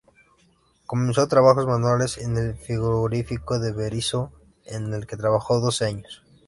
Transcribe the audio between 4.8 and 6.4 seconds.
el que trabajó doce años.